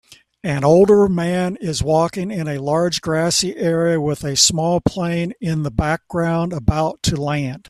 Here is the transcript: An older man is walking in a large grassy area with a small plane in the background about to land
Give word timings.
An 0.43 0.63
older 0.63 1.07
man 1.07 1.57
is 1.61 1.83
walking 1.83 2.31
in 2.31 2.47
a 2.47 2.57
large 2.57 3.01
grassy 3.01 3.55
area 3.55 4.01
with 4.01 4.23
a 4.23 4.35
small 4.35 4.81
plane 4.83 5.33
in 5.39 5.61
the 5.61 5.69
background 5.69 6.53
about 6.53 7.03
to 7.03 7.15
land 7.21 7.59